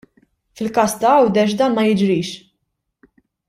Fil-każ 0.59 0.93
ta' 1.03 1.11
GĦawdex 1.17 1.51
dan 1.61 1.71
ma 1.77 1.83
jiġrix. 1.91 2.29